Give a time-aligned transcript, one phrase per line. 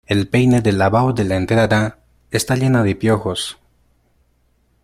[0.07, 1.99] El peine del lavabo de la entrada
[2.31, 3.59] está llena de piojos.